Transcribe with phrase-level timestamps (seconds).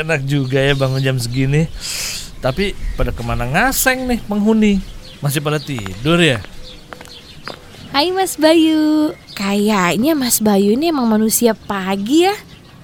[0.00, 1.68] Enak juga ya bangun jam segini.
[2.40, 4.80] Tapi pada ke mana ngaseng nih penghuni?
[5.20, 6.40] Masih pada tidur ya?
[7.92, 9.12] Hai Mas Bayu.
[9.36, 12.32] Kayaknya Mas Bayu ini emang manusia pagi ya.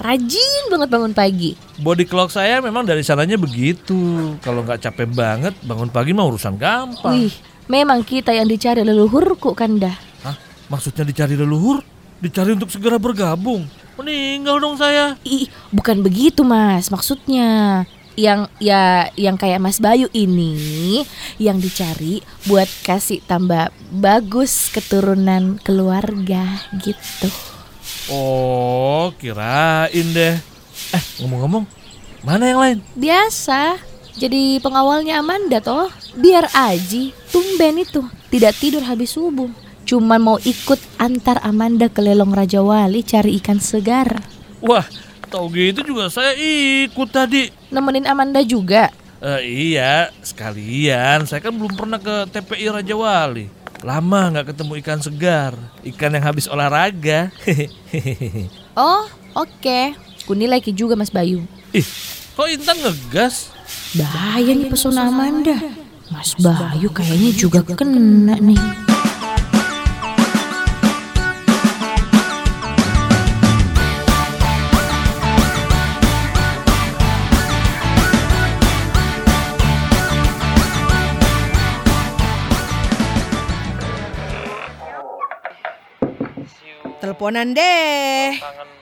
[0.00, 1.52] Rajin banget bangun pagi.
[1.84, 4.32] Body clock saya memang dari sananya begitu.
[4.40, 7.12] Kalau nggak capek banget, bangun pagi mah urusan gampang.
[7.12, 7.34] Wih,
[7.68, 9.92] memang kita yang dicari leluhurku Kanda.
[10.24, 10.34] Hah?
[10.72, 11.91] Maksudnya dicari leluhur?
[12.22, 13.66] Dicari untuk segera bergabung?
[13.98, 15.18] Meninggal dong saya.
[15.26, 17.82] Ih, bukan begitu Mas, maksudnya
[18.14, 21.02] yang ya yang kayak Mas Bayu ini
[21.42, 27.26] yang dicari buat kasih tambah bagus keturunan keluarga gitu.
[28.06, 30.38] Oh, kirain deh.
[30.94, 31.66] Eh, ngomong-ngomong,
[32.22, 32.78] mana yang lain?
[32.94, 33.82] Biasa.
[34.14, 35.90] Jadi pengawalnya Amanda toh.
[36.14, 39.48] Biar Aji tumben itu tidak tidur habis subuh.
[39.82, 44.22] Cuman mau ikut antar Amanda ke Lelong Raja Wali cari ikan segar.
[44.62, 44.86] Wah,
[45.26, 47.50] tau gitu juga saya ikut tadi.
[47.74, 48.92] Nemenin Amanda juga.
[49.22, 51.26] Eh, iya, sekalian.
[51.30, 53.46] Saya kan belum pernah ke TPI Raja Wali.
[53.82, 57.30] Lama nggak ketemu ikan segar, ikan yang habis olahraga.
[58.72, 59.04] Oh,
[59.36, 59.92] oke.
[60.24, 61.44] Kunilai Ki juga Mas Bayu.
[61.76, 61.84] Ih,
[62.32, 63.52] kok Intan ngegas?
[63.92, 65.60] Bahaya nih pesona Amanda.
[66.08, 68.81] Mas Bayu kayaknya juga kena nih.
[87.12, 88.32] Teleponan deh.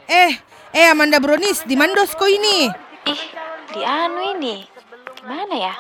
[0.07, 0.33] Eh,
[0.71, 2.71] eh Amanda Bronis, di Mandos kok ini?
[3.11, 3.23] Ih,
[3.75, 4.63] di anu ini.
[5.19, 5.75] Gimana ya?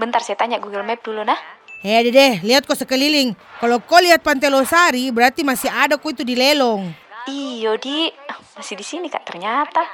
[0.00, 1.36] Bentar saya tanya Google Map dulu nah.
[1.84, 3.36] Eh, deh, deh, lihat kok sekeliling.
[3.60, 6.88] Kalau kau lihat Pantai Losari, berarti masih ada kok itu di Lelong.
[7.28, 8.08] Iyo di
[8.56, 9.84] masih di sini kak ternyata.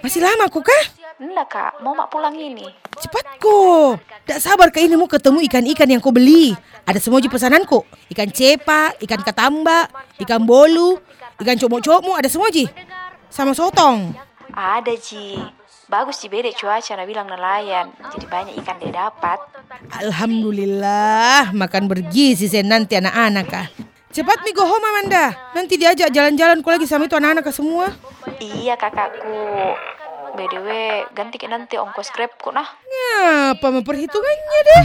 [0.00, 0.84] Masih lama kok kah?
[1.14, 2.66] Enggak kak, mau mak pulang ini.
[2.98, 4.02] Cepat kok.
[4.26, 6.58] Tak sabar ke ini mau ketemu ikan-ikan yang kau beli.
[6.82, 7.86] Ada semua di pesananku.
[8.10, 9.86] Ikan cepa, ikan katamba,
[10.18, 10.98] ikan bolu,
[11.38, 12.66] ikan comok-comok, ada semua ji.
[13.30, 14.10] Sama sotong.
[14.54, 15.38] Ada Ji.
[15.86, 17.94] Bagus Ji beda cuaca nah bilang nelayan.
[18.14, 19.38] Jadi banyak ikan dia dapat.
[19.94, 23.66] Alhamdulillah, makan bergizi saya nanti anak-anak kah.
[24.14, 25.34] Cepat mi go home Amanda.
[25.54, 27.90] Nanti diajak jalan-jalan ku lagi sama itu anak-anak semua.
[28.38, 29.74] Iya kakakku.
[30.34, 30.68] BDW
[31.14, 32.66] ganti ke nanti ongkos grabku nah.
[32.66, 34.84] Ngapa memperhitungannya deh?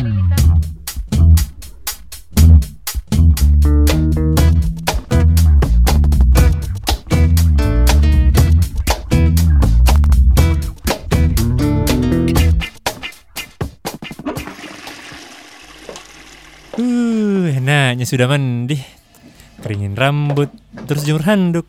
[16.77, 18.77] Uh, enaknya sudah mandi.
[19.65, 20.53] Keringin rambut,
[20.85, 21.65] terus jemur handuk.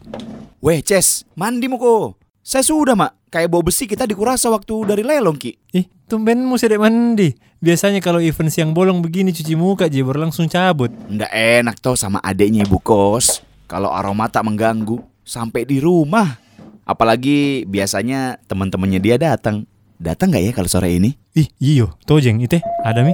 [0.61, 2.20] Weh, Ces, mandi mu kok.
[2.41, 3.29] Saya sudah, Mak.
[3.29, 5.61] Kayak bau besi kita dikurasa waktu dari lelong, Ki.
[5.77, 7.37] Ih, tumben mu sedek mandi.
[7.61, 10.89] Biasanya kalau event siang bolong begini cuci muka jebor langsung cabut.
[10.89, 13.45] Nggak enak toh sama adeknya ibu kos.
[13.69, 16.41] Kalau aroma tak mengganggu sampai di rumah.
[16.89, 19.69] Apalagi biasanya teman-temannya dia datang.
[20.01, 21.13] Datang nggak ya kalau sore ini?
[21.37, 23.13] Ih, iyo, tojeng itu ada mi.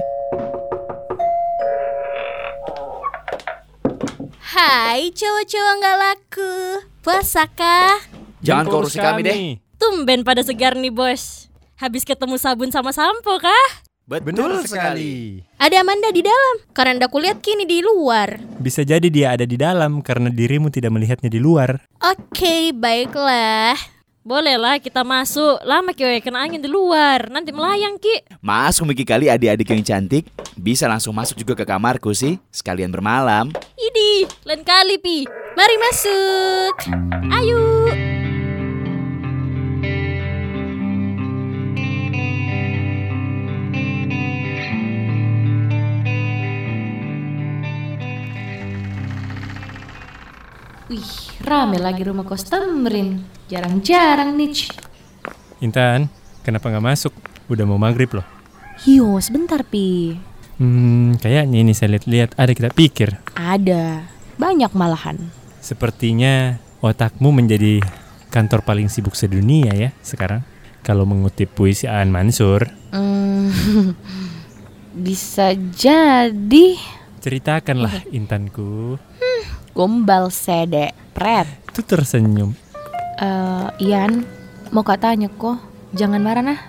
[4.39, 6.51] Hai cowok-cowok nggak laku.
[7.03, 8.16] Puasa kah?
[8.41, 9.37] Jangan korusi kami deh.
[9.77, 11.49] Tumben pada segar nih bos.
[11.77, 13.69] Habis ketemu sabun sama sampo kah?
[14.07, 15.43] Betul sekali.
[15.59, 16.55] Ada Amanda di dalam.
[16.71, 18.39] Karena aku lihat kini di luar.
[18.57, 21.83] Bisa jadi dia ada di dalam karena dirimu tidak melihatnya di luar.
[21.99, 23.75] Oke, baiklah.
[24.23, 25.59] Bolehlah kita masuk.
[25.67, 27.27] Lama kiwe kena angin di luar.
[27.27, 28.39] Nanti melayang ki.
[28.39, 30.31] Masuk Miki kali adik-adik yang cantik.
[30.55, 32.39] Bisa langsung masuk juga ke kamarku sih.
[32.47, 33.51] Sekalian bermalam.
[33.75, 35.27] Idi, lain kali pi.
[35.55, 36.73] Mari masuk.
[37.27, 37.59] Ayo.
[50.87, 51.03] Wih,
[51.43, 53.19] rame lagi rumah kos Tamrin.
[53.51, 54.71] Jarang-jarang nih.
[55.59, 56.07] Intan,
[56.47, 57.11] kenapa nggak masuk?
[57.51, 58.23] Udah mau maghrib loh.
[58.87, 60.15] Yo, sebentar pi.
[60.55, 63.19] Hmm, kayaknya ini saya lihat-lihat ada kita pikir.
[63.35, 64.07] Ada.
[64.39, 65.27] Banyak malahan.
[65.59, 67.83] Sepertinya otakmu menjadi
[68.31, 70.47] kantor paling sibuk sedunia ya sekarang.
[70.87, 72.63] Kalau mengutip puisi Aan Mansur,
[72.95, 73.51] Hmm,
[75.05, 76.79] bisa jadi
[77.19, 78.95] ceritakanlah Intanku.
[79.77, 81.45] Gombal sede pret.
[81.69, 82.57] Itu tersenyum.
[83.21, 84.25] Eh, Ian,
[84.73, 85.61] mau katanya kok,
[85.93, 86.59] jangan marah nah.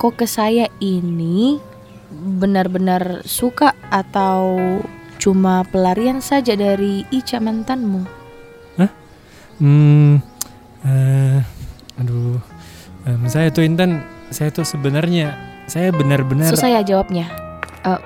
[0.00, 1.60] Kok ke saya ini
[2.14, 4.56] benar-benar suka atau
[5.20, 8.24] cuma pelarian saja dari Ica mantanmu?
[9.54, 10.18] Hmm,
[10.84, 11.40] Eh,
[11.96, 12.36] aduh,
[13.08, 15.32] em, saya tuh Intan, saya tuh sebenarnya
[15.64, 17.24] saya benar-benar Susah ya jawabnya.
[17.88, 18.00] Eh,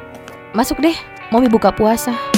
[0.54, 0.94] masuk deh,
[1.34, 2.38] Mami buka puasa.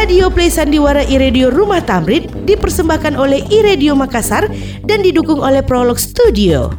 [0.00, 4.48] Radio Play Sandiwara iRadio Rumah Tamrin dipersembahkan oleh iRadio Makassar
[4.88, 6.72] dan didukung oleh Prolog Studio.